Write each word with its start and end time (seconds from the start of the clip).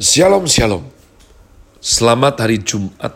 Shalom 0.00 0.48
Shalom. 0.48 0.88
Selamat 1.76 2.40
hari 2.40 2.64
Jumat 2.64 3.12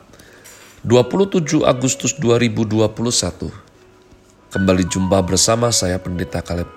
27 0.85 1.65
Agustus 1.65 2.13
2021 2.21 2.93
Kembali 4.53 4.85
jumpa 4.85 5.25
bersama 5.25 5.73
saya 5.73 5.97
Pendeta 5.97 6.45
Kaleb 6.45 6.69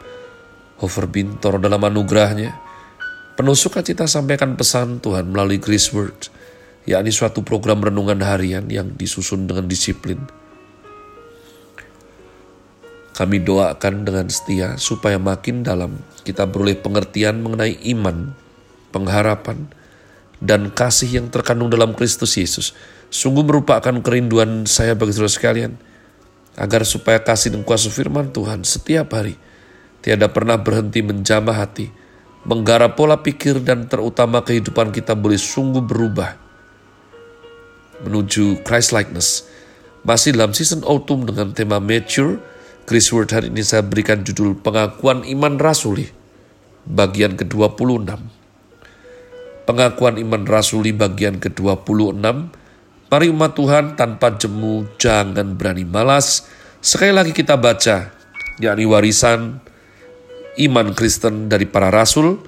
Hofer 0.79 1.03
Bintor 1.03 1.59
dalam 1.59 1.83
anugerahnya 1.83 2.55
Penuh 3.35 3.59
sukacita 3.59 4.07
sampaikan 4.07 4.55
pesan 4.55 5.03
Tuhan 5.03 5.35
melalui 5.35 5.59
Grace 5.59 5.91
Word 5.91 6.31
yakni 6.87 7.11
suatu 7.11 7.43
program 7.43 7.83
renungan 7.83 8.23
harian 8.23 8.71
yang 8.71 8.95
disusun 8.95 9.51
dengan 9.51 9.67
disiplin. 9.67 10.23
Kami 13.19 13.43
doakan 13.43 14.07
dengan 14.07 14.31
setia 14.31 14.79
supaya 14.79 15.19
makin 15.19 15.67
dalam 15.67 15.99
kita 16.23 16.47
beroleh 16.47 16.79
pengertian 16.79 17.43
mengenai 17.43 17.75
iman, 17.91 18.31
pengharapan, 18.95 19.67
dan 20.39 20.71
kasih 20.71 21.19
yang 21.19 21.27
terkandung 21.27 21.67
dalam 21.67 21.91
Kristus 21.95 22.39
Yesus 22.39 22.71
sungguh 23.11 23.43
merupakan 23.43 23.93
kerinduan 23.99 24.63
saya 24.63 24.95
bagi 24.95 25.11
saudara 25.11 25.31
sekalian 25.31 25.73
agar 26.59 26.83
supaya 26.83 27.19
kasih 27.19 27.55
dan 27.55 27.63
kuasa 27.63 27.91
firman 27.91 28.31
Tuhan 28.31 28.63
setiap 28.63 29.15
hari 29.15 29.39
tiada 29.99 30.31
pernah 30.31 30.55
berhenti 30.55 31.03
menjamah 31.03 31.55
hati, 31.55 31.91
menggarap 32.47 32.95
pola 32.95 33.19
pikir 33.19 33.59
dan 33.63 33.87
terutama 33.91 34.43
kehidupan 34.43 34.95
kita 34.95 35.15
boleh 35.15 35.39
sungguh 35.39 35.83
berubah 35.83 36.35
menuju 38.07 38.63
Christ 38.63 38.95
likeness. 38.95 39.47
Masih 40.07 40.31
dalam 40.31 40.55
season 40.55 40.87
autumn 40.87 41.27
dengan 41.27 41.51
tema 41.51 41.83
mature, 41.83 42.39
Chris 42.87 43.11
Word 43.11 43.35
hari 43.35 43.51
ini 43.51 43.59
saya 43.59 43.83
berikan 43.83 44.23
judul 44.23 44.55
pengakuan 44.55 45.27
iman 45.27 45.59
rasuli 45.59 46.07
bagian 46.87 47.35
ke-26 47.35 48.38
pengakuan 49.69 50.17
iman 50.17 50.49
rasuli 50.49 50.89
bagian 50.89 51.37
ke-26. 51.37 52.17
Mari 53.13 53.27
umat 53.29 53.53
Tuhan 53.53 53.93
tanpa 53.93 54.33
jemu 54.33 54.97
jangan 54.97 55.53
berani 55.53 55.85
malas. 55.85 56.49
Sekali 56.81 57.13
lagi 57.13 57.37
kita 57.37 57.53
baca, 57.53 58.09
yakni 58.57 58.89
warisan 58.89 59.61
iman 60.57 60.97
Kristen 60.97 61.53
dari 61.53 61.69
para 61.69 61.93
rasul, 61.93 62.41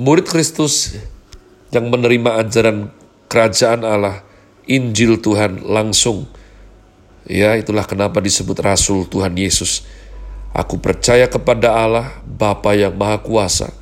murid 0.00 0.24
Kristus 0.24 0.96
yang 1.68 1.92
menerima 1.92 2.40
ajaran 2.40 2.88
kerajaan 3.28 3.84
Allah, 3.84 4.24
Injil 4.64 5.20
Tuhan 5.20 5.60
langsung. 5.68 6.24
Ya, 7.28 7.60
itulah 7.60 7.84
kenapa 7.84 8.24
disebut 8.24 8.56
rasul 8.64 9.04
Tuhan 9.04 9.36
Yesus. 9.36 9.84
Aku 10.56 10.80
percaya 10.80 11.28
kepada 11.28 11.76
Allah, 11.76 12.24
Bapa 12.24 12.72
yang 12.72 12.96
Maha 12.96 13.20
Kuasa, 13.20 13.81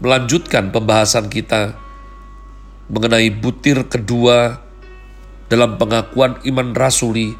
melanjutkan 0.00 0.72
pembahasan 0.72 1.28
kita 1.28 1.76
mengenai 2.90 3.30
butir 3.30 3.86
kedua 3.86 4.58
dalam 5.46 5.76
pengakuan 5.76 6.40
iman 6.42 6.74
rasuli, 6.74 7.36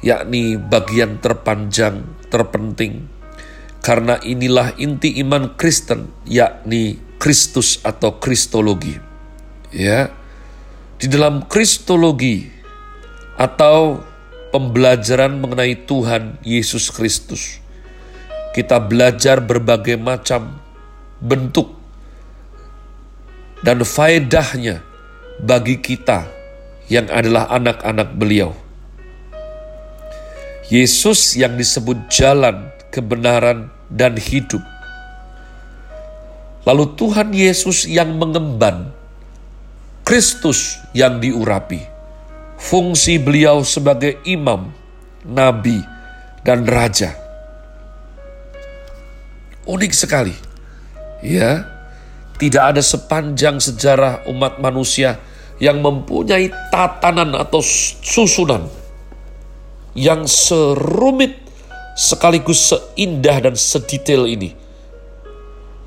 yakni 0.00 0.58
bagian 0.58 1.20
terpanjang, 1.22 2.02
terpenting. 2.32 3.06
Karena 3.82 4.18
inilah 4.22 4.78
inti 4.78 5.18
iman 5.22 5.58
Kristen, 5.58 6.10
yakni 6.26 6.98
Kristus 7.18 7.82
atau 7.82 8.18
Kristologi. 8.18 8.94
Ya, 9.74 10.14
di 11.02 11.10
dalam 11.10 11.50
Kristologi 11.50 12.46
atau 13.34 13.98
pembelajaran 14.54 15.42
mengenai 15.42 15.82
Tuhan 15.82 16.38
Yesus 16.46 16.94
Kristus, 16.94 17.58
kita 18.54 18.78
belajar 18.78 19.42
berbagai 19.42 19.98
macam 19.98 20.62
bentuk 21.18 21.81
dan 23.62 23.86
faedahnya 23.86 24.82
bagi 25.38 25.78
kita 25.78 26.26
yang 26.90 27.06
adalah 27.08 27.48
anak-anak 27.50 28.14
beliau. 28.18 28.52
Yesus 30.68 31.38
yang 31.38 31.54
disebut 31.54 32.10
jalan, 32.10 32.70
kebenaran, 32.90 33.70
dan 33.92 34.18
hidup. 34.18 34.62
Lalu 36.62 36.94
Tuhan 36.94 37.34
Yesus 37.34 37.84
yang 37.90 38.14
mengemban, 38.18 38.94
Kristus 40.06 40.78
yang 40.94 41.18
diurapi, 41.18 41.82
fungsi 42.58 43.18
beliau 43.18 43.66
sebagai 43.66 44.22
imam, 44.22 44.70
nabi, 45.26 45.82
dan 46.46 46.62
raja. 46.66 47.14
Unik 49.66 49.92
sekali. 49.94 50.34
Ya, 51.22 51.62
tidak 52.42 52.74
ada 52.74 52.82
sepanjang 52.82 53.62
sejarah 53.62 54.26
umat 54.26 54.58
manusia 54.58 55.22
yang 55.62 55.78
mempunyai 55.78 56.50
tatanan 56.74 57.38
atau 57.38 57.62
susunan 58.02 58.66
yang 59.94 60.26
serumit 60.26 61.38
sekaligus 61.94 62.74
seindah 62.74 63.46
dan 63.46 63.54
sedetail 63.54 64.26
ini. 64.26 64.58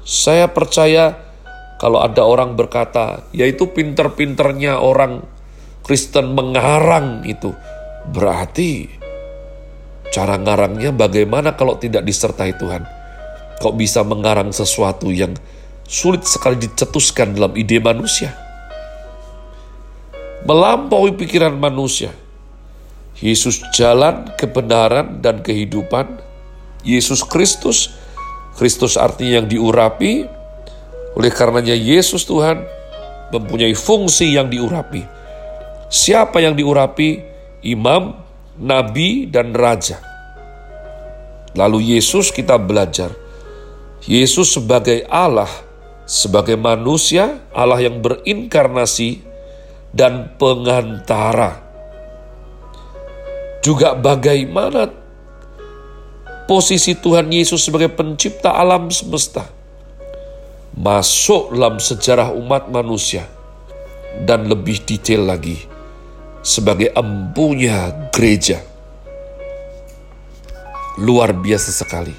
Saya 0.08 0.48
percaya 0.48 1.20
kalau 1.76 2.00
ada 2.00 2.24
orang 2.24 2.56
berkata, 2.56 3.28
yaitu 3.36 3.68
pinter-pinternya 3.76 4.80
orang 4.80 5.28
Kristen 5.84 6.40
mengarang 6.40 7.28
itu, 7.28 7.52
berarti 8.16 8.88
cara 10.08 10.40
ngarangnya 10.40 10.96
bagaimana 10.96 11.60
kalau 11.60 11.76
tidak 11.76 12.08
disertai 12.08 12.56
Tuhan? 12.56 12.88
Kok 13.60 13.76
bisa 13.76 14.08
mengarang 14.08 14.56
sesuatu 14.56 15.12
yang 15.12 15.36
sulit 15.86 16.26
sekali 16.26 16.58
dicetuskan 16.58 17.38
dalam 17.38 17.54
ide 17.54 17.78
manusia. 17.78 18.34
Melampaui 20.46 21.18
pikiran 21.18 21.58
manusia. 21.58 22.14
Yesus 23.18 23.64
jalan, 23.74 24.30
kebenaran, 24.38 25.24
dan 25.24 25.42
kehidupan. 25.42 26.22
Yesus 26.86 27.26
Kristus, 27.26 27.96
Kristus 28.54 28.94
artinya 29.00 29.42
yang 29.42 29.48
diurapi, 29.50 30.30
oleh 31.16 31.32
karenanya 31.32 31.74
Yesus 31.74 32.28
Tuhan 32.28 32.62
mempunyai 33.34 33.74
fungsi 33.74 34.36
yang 34.36 34.52
diurapi. 34.52 35.02
Siapa 35.90 36.44
yang 36.44 36.54
diurapi? 36.54 37.34
Imam, 37.66 38.14
nabi, 38.62 39.26
dan 39.26 39.56
raja. 39.56 39.98
Lalu 41.58 41.98
Yesus 41.98 42.30
kita 42.30 42.60
belajar. 42.62 43.10
Yesus 44.06 44.54
sebagai 44.54 45.08
Allah 45.10 45.50
sebagai 46.06 46.56
manusia, 46.56 47.42
Allah 47.52 47.82
yang 47.82 48.00
berinkarnasi 48.00 49.26
dan 49.90 50.38
pengantara. 50.38 51.66
Juga 53.66 53.98
bagaimana 53.98 54.94
posisi 56.46 56.94
Tuhan 56.94 57.34
Yesus 57.34 57.66
sebagai 57.66 57.90
pencipta 57.90 58.54
alam 58.54 58.94
semesta 58.94 59.50
masuk 60.78 61.56
dalam 61.56 61.82
sejarah 61.82 62.30
umat 62.38 62.70
manusia 62.70 63.26
dan 64.30 64.46
lebih 64.46 64.86
detail 64.86 65.26
lagi 65.26 65.58
sebagai 66.46 66.94
empunya 66.94 67.90
gereja. 68.14 68.62
Luar 71.02 71.34
biasa 71.34 71.74
sekali. 71.74 72.14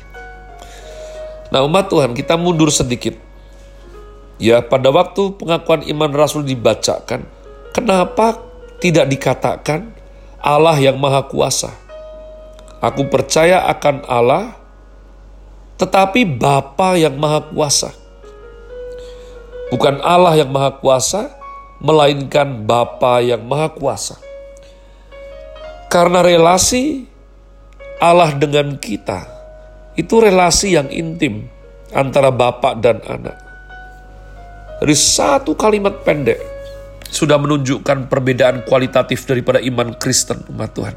Nah 1.55 1.62
umat 1.62 1.87
Tuhan 1.87 2.12
kita 2.12 2.35
mundur 2.35 2.69
sedikit 2.75 3.25
Ya, 4.37 4.61
pada 4.61 4.93
waktu 4.93 5.33
pengakuan 5.41 5.81
iman 5.88 6.12
rasul 6.12 6.44
dibacakan, 6.44 7.25
kenapa 7.73 8.37
tidak 8.85 9.09
dikatakan 9.09 9.97
Allah 10.44 10.77
yang 10.77 11.00
Maha 11.00 11.25
Kuasa? 11.25 11.73
Aku 12.85 13.09
percaya 13.09 13.65
akan 13.73 14.05
Allah, 14.05 14.53
tetapi 15.81 16.29
Bapa 16.29 17.00
yang 17.00 17.17
Maha 17.17 17.49
Kuasa. 17.49 17.97
Bukan 19.73 20.05
Allah 20.05 20.37
yang 20.37 20.53
Maha 20.53 20.77
Kuasa, 20.85 21.33
melainkan 21.81 22.69
Bapa 22.69 23.25
yang 23.25 23.41
Maha 23.49 23.73
Kuasa. 23.73 24.21
Karena 25.88 26.21
relasi 26.21 27.09
Allah 27.97 28.37
dengan 28.37 28.77
kita 28.77 29.37
itu 29.97 30.21
relasi 30.21 30.77
yang 30.77 30.93
intim 30.93 31.49
antara 31.97 32.29
bapak 32.29 32.85
dan 32.85 33.00
anak. 33.09 33.46
Dari 34.76 34.93
satu 34.93 35.56
kalimat 35.56 36.05
pendek 36.05 36.37
sudah 37.08 37.40
menunjukkan 37.40 38.12
perbedaan 38.12 38.61
kualitatif 38.69 39.25
daripada 39.25 39.56
iman 39.64 39.96
Kristen 39.96 40.44
umat 40.52 40.76
Tuhan. 40.76 40.96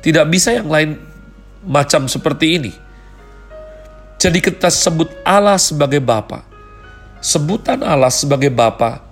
Tidak 0.00 0.24
bisa 0.32 0.56
yang 0.56 0.72
lain 0.72 0.96
macam 1.68 2.08
seperti 2.08 2.56
ini. 2.56 2.72
Jadi 4.16 4.40
kita 4.40 4.72
sebut 4.72 5.12
Allah 5.20 5.60
sebagai 5.60 6.00
Bapa. 6.00 6.48
Sebutan 7.20 7.84
Allah 7.84 8.08
sebagai 8.08 8.48
Bapa, 8.48 9.04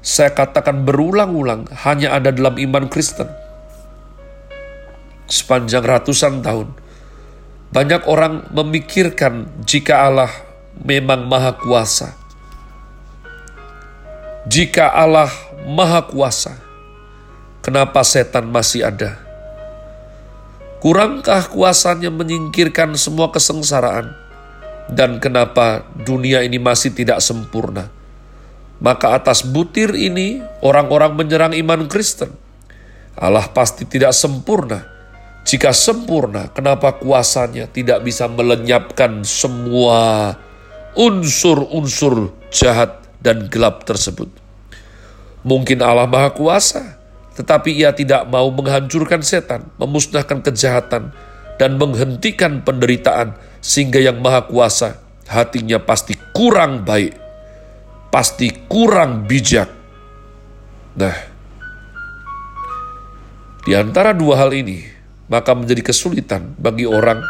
saya 0.00 0.32
katakan 0.32 0.80
berulang-ulang 0.80 1.68
hanya 1.84 2.16
ada 2.16 2.32
dalam 2.32 2.56
iman 2.56 2.88
Kristen. 2.88 3.28
Sepanjang 5.28 5.84
ratusan 5.84 6.40
tahun, 6.40 6.72
banyak 7.76 8.08
orang 8.08 8.48
memikirkan 8.56 9.64
jika 9.68 10.08
Allah 10.08 10.32
memang 10.80 11.28
maha 11.28 11.52
kuasa 11.60 12.23
jika 14.44 14.92
Allah 14.92 15.32
Maha 15.64 16.04
Kuasa, 16.04 16.60
kenapa 17.64 18.04
setan 18.04 18.44
masih 18.52 18.84
ada? 18.84 19.16
Kurangkah 20.84 21.48
kuasanya 21.48 22.12
menyingkirkan 22.12 22.92
semua 23.00 23.32
kesengsaraan? 23.32 24.12
Dan 24.92 25.16
kenapa 25.16 25.88
dunia 25.96 26.44
ini 26.44 26.60
masih 26.60 26.92
tidak 26.92 27.24
sempurna? 27.24 27.88
Maka 28.84 29.16
atas 29.16 29.48
butir 29.48 29.96
ini 29.96 30.44
orang-orang 30.60 31.16
menyerang 31.16 31.56
iman 31.56 31.88
Kristen. 31.88 32.36
Allah 33.16 33.48
pasti 33.48 33.88
tidak 33.88 34.12
sempurna. 34.12 34.84
Jika 35.48 35.72
sempurna, 35.72 36.52
kenapa 36.52 37.00
kuasanya 37.00 37.64
tidak 37.64 38.04
bisa 38.04 38.28
melenyapkan 38.28 39.24
semua 39.24 40.36
unsur-unsur 40.92 42.36
jahat 42.52 43.03
dan 43.24 43.48
gelap 43.48 43.88
tersebut. 43.88 44.28
Mungkin 45.40 45.80
Allah 45.80 46.04
Maha 46.04 46.36
Kuasa, 46.36 47.00
tetapi 47.34 47.72
Ia 47.80 47.96
tidak 47.96 48.28
mau 48.28 48.52
menghancurkan 48.52 49.24
setan, 49.24 49.72
memusnahkan 49.80 50.44
kejahatan, 50.44 51.10
dan 51.56 51.80
menghentikan 51.80 52.60
penderitaan, 52.60 53.34
sehingga 53.64 53.98
Yang 53.98 54.20
Maha 54.20 54.44
Kuasa 54.44 55.00
hatinya 55.24 55.80
pasti 55.80 56.14
kurang 56.36 56.84
baik, 56.84 57.16
pasti 58.12 58.52
kurang 58.68 59.24
bijak. 59.24 59.72
Nah, 60.94 61.16
di 63.64 63.72
antara 63.72 64.12
dua 64.12 64.44
hal 64.44 64.52
ini, 64.52 64.84
maka 65.32 65.56
menjadi 65.56 65.80
kesulitan 65.92 66.52
bagi 66.60 66.84
orang 66.84 67.24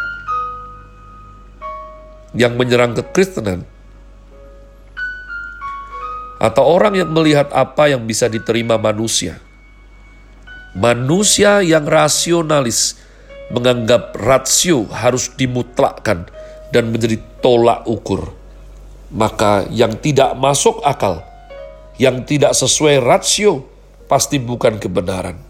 yang 2.35 2.59
menyerang 2.59 2.99
kekristenan 2.99 3.63
atau 6.45 6.61
orang 6.69 6.93
yang 6.93 7.09
melihat 7.09 7.49
apa 7.57 7.89
yang 7.89 8.05
bisa 8.05 8.29
diterima 8.29 8.77
manusia. 8.77 9.41
Manusia 10.77 11.65
yang 11.65 11.89
rasionalis 11.89 13.01
menganggap 13.49 14.13
rasio 14.13 14.85
harus 14.93 15.33
dimutlakkan 15.33 16.29
dan 16.69 16.93
menjadi 16.93 17.17
tolak 17.41 17.89
ukur. 17.89 18.29
Maka 19.09 19.65
yang 19.73 19.97
tidak 19.97 20.37
masuk 20.37 20.85
akal, 20.85 21.25
yang 21.97 22.29
tidak 22.29 22.53
sesuai 22.53 23.01
rasio, 23.01 23.65
pasti 24.05 24.37
bukan 24.37 24.77
kebenaran. 24.77 25.41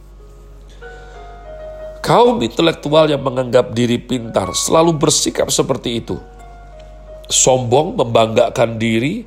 Kaum 2.04 2.44
intelektual 2.44 3.08
yang 3.08 3.24
menganggap 3.24 3.72
diri 3.72 3.96
pintar 3.96 4.52
selalu 4.52 4.94
bersikap 4.94 5.48
seperti 5.48 6.04
itu. 6.04 6.20
Sombong, 7.32 7.96
membanggakan 7.96 8.76
diri, 8.76 9.24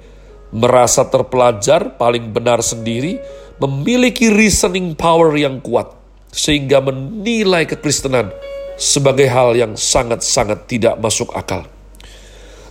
merasa 0.57 1.06
terpelajar, 1.06 1.95
paling 2.01 2.33
benar 2.33 2.65
sendiri, 2.65 3.21
memiliki 3.62 4.33
reasoning 4.33 4.98
power 4.98 5.33
yang 5.38 5.62
kuat, 5.62 5.94
sehingga 6.33 6.81
menilai 6.81 7.69
kekristenan 7.69 8.33
sebagai 8.77 9.30
hal 9.30 9.54
yang 9.54 9.74
sangat-sangat 9.77 10.65
tidak 10.65 10.98
masuk 10.98 11.30
akal. 11.38 11.65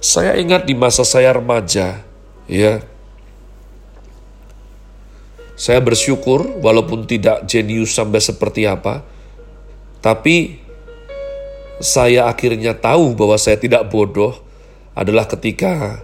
Saya 0.03 0.39
ingat 0.39 0.67
di 0.67 0.75
masa 0.75 1.03
saya 1.03 1.35
remaja, 1.35 2.03
ya, 2.47 2.83
saya 5.57 5.81
bersyukur 5.81 6.61
walaupun 6.61 7.09
tidak 7.09 7.49
jenius 7.49 7.97
sampai 7.97 8.21
seperti 8.21 8.69
apa, 8.69 9.01
tapi 10.05 10.61
saya 11.81 12.29
akhirnya 12.29 12.77
tahu 12.77 13.17
bahwa 13.17 13.41
saya 13.41 13.57
tidak 13.57 13.89
bodoh 13.89 14.37
adalah 14.97 15.25
ketika 15.29 16.01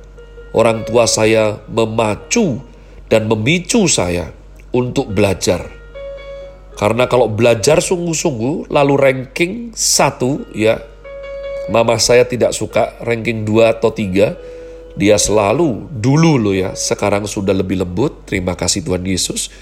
orang 0.53 0.85
tua 0.85 1.09
saya 1.09 1.61
memacu 1.69 2.61
dan 3.09 3.29
memicu 3.29 3.89
saya 3.89 4.33
untuk 4.73 5.13
belajar. 5.13 5.69
Karena 6.73 7.05
kalau 7.05 7.29
belajar 7.29 7.85
sungguh-sungguh 7.85 8.73
lalu 8.73 8.95
ranking 8.97 9.53
satu 9.77 10.49
ya, 10.57 10.81
mama 11.69 12.01
saya 12.01 12.25
tidak 12.25 12.57
suka 12.57 12.97
ranking 13.05 13.45
dua 13.45 13.77
atau 13.77 13.93
tiga, 13.93 14.41
dia 14.97 15.21
selalu 15.21 15.89
dulu 15.93 16.41
loh 16.41 16.57
ya, 16.57 16.73
sekarang 16.73 17.29
sudah 17.29 17.53
lebih 17.53 17.85
lembut, 17.85 18.25
terima 18.25 18.57
kasih 18.57 18.81
Tuhan 18.85 19.05
Yesus. 19.05 19.53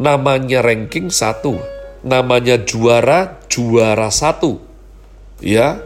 Namanya 0.00 0.64
ranking 0.64 1.12
satu, 1.12 1.60
namanya 2.00 2.56
juara, 2.64 3.44
juara 3.52 4.08
satu. 4.08 4.56
Ya, 5.38 5.78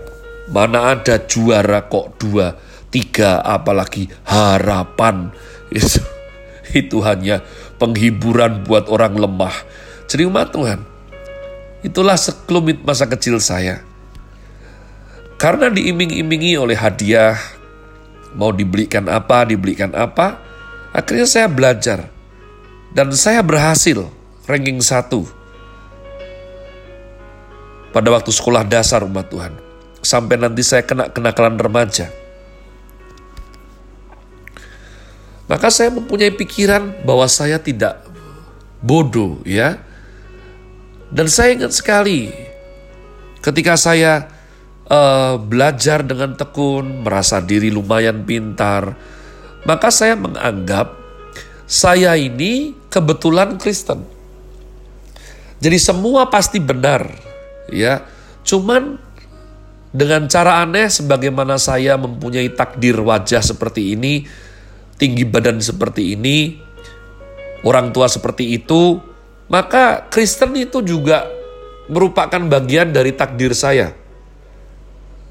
mana 0.48 0.94
ada 0.94 1.20
juara 1.26 1.84
kok 1.90 2.16
dua 2.22 2.54
tiga 2.92 3.40
apalagi 3.40 4.06
harapan. 4.28 5.32
Itu 6.76 7.00
hanya 7.02 7.40
penghiburan 7.80 8.62
buat 8.62 8.86
orang 8.92 9.16
lemah. 9.16 9.56
Umat 10.12 10.52
Tuhan. 10.52 10.84
Itulah 11.80 12.20
sekelumit 12.20 12.84
masa 12.84 13.08
kecil 13.08 13.40
saya. 13.40 13.80
Karena 15.40 15.72
diiming-imingi 15.72 16.60
oleh 16.60 16.76
hadiah 16.76 17.34
mau 18.36 18.52
dibelikan 18.52 19.08
apa 19.08 19.48
dibelikan 19.48 19.96
apa 19.96 20.36
akhirnya 20.92 21.24
saya 21.24 21.48
belajar. 21.48 22.12
Dan 22.92 23.08
saya 23.16 23.40
berhasil 23.40 24.04
ranking 24.44 24.84
satu. 24.84 25.24
Pada 27.88 28.12
waktu 28.12 28.28
sekolah 28.28 28.68
dasar 28.68 29.00
umat 29.08 29.32
Tuhan 29.32 29.56
sampai 30.04 30.36
nanti 30.36 30.60
saya 30.60 30.84
kena 30.84 31.08
kenakalan 31.08 31.56
remaja 31.56 32.12
Maka 35.52 35.68
saya 35.68 35.92
mempunyai 35.92 36.32
pikiran 36.32 37.04
bahwa 37.04 37.28
saya 37.28 37.60
tidak 37.60 38.00
bodoh 38.80 39.36
ya. 39.44 39.76
Dan 41.12 41.28
saya 41.28 41.52
ingat 41.52 41.76
sekali 41.76 42.32
ketika 43.44 43.76
saya 43.76 44.32
uh, 44.88 45.36
belajar 45.36 46.00
dengan 46.00 46.32
tekun, 46.32 47.04
merasa 47.04 47.44
diri 47.44 47.68
lumayan 47.68 48.24
pintar, 48.24 48.96
maka 49.68 49.92
saya 49.92 50.16
menganggap 50.16 50.96
saya 51.68 52.16
ini 52.16 52.72
kebetulan 52.88 53.60
Kristen. 53.60 54.08
Jadi 55.60 55.76
semua 55.76 56.32
pasti 56.32 56.64
benar, 56.64 57.12
ya. 57.68 58.08
Cuman 58.40 58.96
dengan 59.92 60.24
cara 60.32 60.64
aneh 60.64 60.88
sebagaimana 60.88 61.60
saya 61.60 62.00
mempunyai 62.00 62.48
takdir 62.56 62.96
wajah 62.96 63.44
seperti 63.44 63.92
ini, 63.92 64.24
tinggi 64.96 65.24
badan 65.26 65.58
seperti 65.58 66.14
ini, 66.14 66.56
orang 67.66 67.90
tua 67.94 68.10
seperti 68.10 68.56
itu, 68.56 68.98
maka 69.50 70.08
Kristen 70.08 70.54
itu 70.56 70.80
juga 70.80 71.26
merupakan 71.90 72.40
bagian 72.48 72.94
dari 72.94 73.12
takdir 73.12 73.52
saya. 73.52 73.92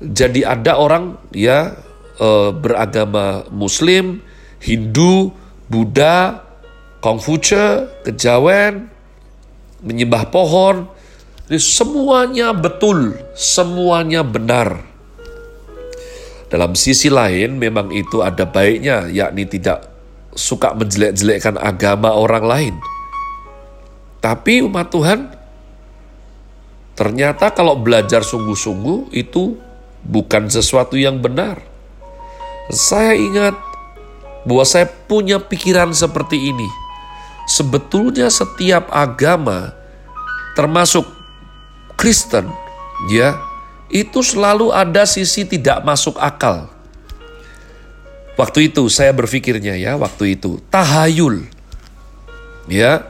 Jadi 0.02 0.42
ada 0.42 0.82
orang 0.82 1.18
ya 1.34 1.78
e, 2.18 2.54
beragama 2.54 3.46
Muslim, 3.54 4.22
Hindu, 4.62 5.34
Buddha, 5.70 6.42
Konghucu, 7.02 7.90
Kejawen, 8.06 8.90
menyembah 9.82 10.30
pohon, 10.30 10.90
semuanya 11.50 12.54
betul, 12.54 13.18
semuanya 13.34 14.22
benar. 14.22 14.91
Dalam 16.52 16.76
sisi 16.76 17.08
lain 17.08 17.56
memang 17.56 17.96
itu 17.96 18.20
ada 18.20 18.44
baiknya 18.44 19.08
yakni 19.08 19.48
tidak 19.48 19.88
suka 20.36 20.76
menjelek-jelekkan 20.76 21.56
agama 21.56 22.12
orang 22.12 22.44
lain. 22.44 22.76
Tapi 24.20 24.60
umat 24.68 24.92
Tuhan 24.92 25.32
ternyata 27.00 27.56
kalau 27.56 27.80
belajar 27.80 28.22
sungguh-sungguh 28.22 29.16
itu 29.16 29.56
bukan 30.04 30.52
sesuatu 30.52 31.00
yang 31.00 31.24
benar. 31.24 31.64
Saya 32.68 33.16
ingat 33.16 33.56
bahwa 34.44 34.68
saya 34.68 34.92
punya 35.08 35.40
pikiran 35.40 35.96
seperti 35.96 36.52
ini. 36.52 36.68
Sebetulnya 37.48 38.28
setiap 38.28 38.92
agama 38.92 39.72
termasuk 40.54 41.08
Kristen 41.96 42.48
ya 43.10 43.51
itu 43.92 44.24
selalu 44.24 44.72
ada 44.72 45.04
sisi 45.04 45.44
tidak 45.44 45.84
masuk 45.84 46.16
akal. 46.18 46.72
Waktu 48.40 48.72
itu 48.72 48.88
saya 48.88 49.12
berpikirnya 49.12 49.76
ya, 49.76 50.00
waktu 50.00 50.40
itu 50.40 50.64
tahayul. 50.72 51.46
Ya, 52.72 53.04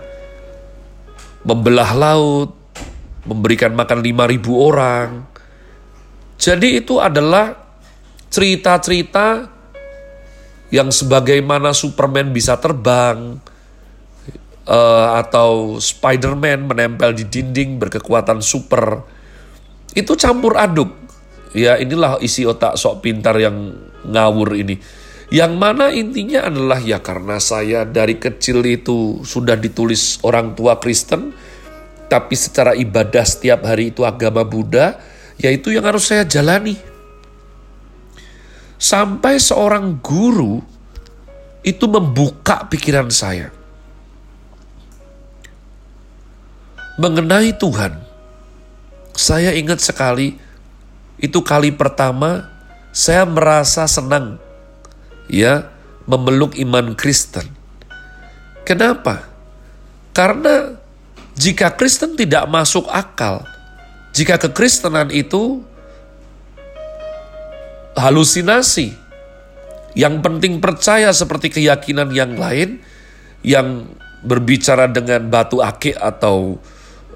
membelah 1.46 1.94
laut, 1.94 2.58
memberikan 3.24 3.78
makan 3.78 4.02
5000 4.02 4.42
orang. 4.58 5.10
Jadi 6.42 6.82
itu 6.82 6.98
adalah 6.98 7.54
cerita-cerita 8.34 9.46
yang 10.74 10.90
sebagaimana 10.90 11.76
Superman 11.76 12.34
bisa 12.34 12.58
terbang 12.58 13.38
uh, 14.66 15.08
atau 15.22 15.78
Spider-Man 15.78 16.66
menempel 16.66 17.14
di 17.14 17.28
dinding 17.28 17.78
berkekuatan 17.78 18.42
super. 18.42 19.21
Itu 19.92 20.16
campur 20.16 20.56
aduk. 20.56 20.90
Ya 21.52 21.76
inilah 21.76 22.20
isi 22.24 22.48
otak 22.48 22.80
sok 22.80 23.04
pintar 23.04 23.36
yang 23.36 23.76
ngawur 24.08 24.56
ini. 24.56 24.80
Yang 25.32 25.54
mana 25.56 25.92
intinya 25.96 26.52
adalah 26.52 26.80
ya 26.84 27.00
karena 27.00 27.40
saya 27.40 27.88
dari 27.88 28.20
kecil 28.20 28.64
itu 28.68 29.24
sudah 29.24 29.56
ditulis 29.56 30.20
orang 30.28 30.56
tua 30.60 30.76
Kristen, 30.80 31.32
tapi 32.12 32.36
secara 32.36 32.76
ibadah 32.76 33.24
setiap 33.24 33.64
hari 33.64 33.96
itu 33.96 34.04
agama 34.04 34.44
Buddha, 34.44 35.00
yaitu 35.40 35.72
yang 35.72 35.88
harus 35.88 36.12
saya 36.12 36.28
jalani. 36.28 36.76
Sampai 38.76 39.40
seorang 39.40 40.04
guru 40.04 40.60
itu 41.64 41.86
membuka 41.88 42.68
pikiran 42.68 43.08
saya 43.08 43.54
mengenai 47.00 47.56
Tuhan. 47.56 48.11
Saya 49.22 49.54
ingat 49.54 49.86
sekali 49.86 50.34
itu 51.22 51.40
kali 51.46 51.70
pertama 51.70 52.50
saya 52.90 53.22
merasa 53.22 53.86
senang 53.86 54.42
ya 55.30 55.70
memeluk 56.10 56.58
iman 56.58 56.98
Kristen. 56.98 57.46
Kenapa? 58.66 59.30
Karena 60.10 60.74
jika 61.38 61.70
Kristen 61.78 62.18
tidak 62.18 62.50
masuk 62.50 62.90
akal, 62.90 63.46
jika 64.10 64.42
kekristenan 64.42 65.14
itu 65.14 65.62
halusinasi, 67.94 68.98
yang 69.94 70.18
penting 70.26 70.58
percaya 70.58 71.14
seperti 71.14 71.62
keyakinan 71.62 72.10
yang 72.10 72.42
lain, 72.42 72.82
yang 73.46 73.86
berbicara 74.26 74.90
dengan 74.90 75.30
batu 75.30 75.62
akik 75.62 75.94
atau 76.02 76.58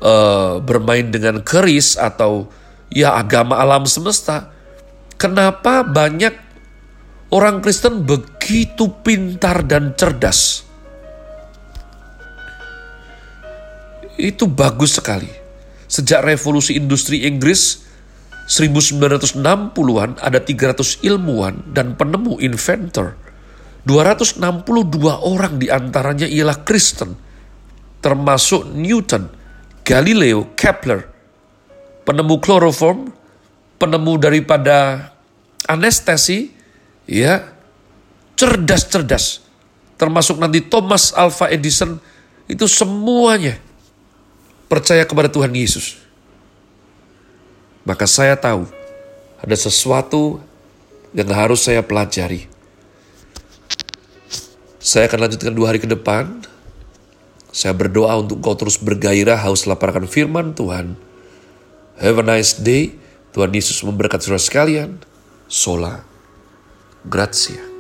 uh, 0.06 0.62
bermain 0.62 1.10
dengan 1.10 1.42
keris 1.42 1.98
atau 1.98 2.46
ya 2.94 3.18
agama 3.18 3.58
alam 3.58 3.90
semesta, 3.90 4.54
kenapa 5.18 5.82
banyak 5.82 6.38
orang 7.34 7.66
Kristen 7.66 8.06
begitu 8.06 8.94
pintar 9.02 9.66
dan 9.66 9.98
cerdas? 9.98 10.66
itu 14.18 14.48
bagus 14.48 14.98
sekali. 14.98 15.30
Sejak 15.86 16.26
revolusi 16.26 16.76
industri 16.76 17.28
Inggris 17.28 17.86
1960-an 18.50 20.12
ada 20.18 20.40
300 20.42 21.06
ilmuwan 21.06 21.62
dan 21.72 21.94
penemu 21.94 22.42
inventor. 22.42 23.16
262 23.86 24.42
orang 25.06 25.62
di 25.62 25.70
antaranya 25.70 26.26
ialah 26.26 26.66
Kristen, 26.66 27.14
termasuk 28.02 28.66
Newton, 28.74 29.30
Galileo, 29.86 30.50
Kepler, 30.58 31.06
penemu 32.04 32.42
kloroform, 32.42 33.14
penemu 33.78 34.18
daripada 34.18 35.10
anestesi, 35.70 36.50
ya, 37.06 37.54
cerdas-cerdas, 38.34 39.46
termasuk 39.96 40.42
nanti 40.42 40.66
Thomas 40.66 41.14
Alva 41.14 41.54
Edison, 41.54 42.02
itu 42.50 42.66
semuanya 42.66 43.62
percaya 44.66 45.06
kepada 45.06 45.30
Tuhan 45.30 45.54
Yesus, 45.54 46.02
maka 47.86 48.10
saya 48.10 48.34
tahu 48.34 48.66
ada 49.38 49.54
sesuatu 49.54 50.42
yang 51.14 51.30
harus 51.30 51.62
saya 51.62 51.86
pelajari. 51.86 52.50
Saya 54.82 55.06
akan 55.10 55.30
lanjutkan 55.30 55.54
dua 55.54 55.74
hari 55.74 55.82
ke 55.82 55.90
depan. 55.90 56.46
Saya 57.56 57.72
berdoa 57.72 58.20
untuk 58.20 58.44
kau 58.44 58.52
terus 58.60 58.76
bergairah 58.76 59.40
haus 59.40 59.64
laparkan 59.64 60.12
firman 60.12 60.52
Tuhan. 60.52 61.00
Have 62.04 62.20
a 62.20 62.26
nice 62.28 62.60
day. 62.60 63.00
Tuhan 63.32 63.56
Yesus 63.56 63.80
memberkati 63.80 64.28
saudara 64.28 64.44
sekalian. 64.44 65.00
Sola. 65.48 66.04
Grazie. 67.08 67.75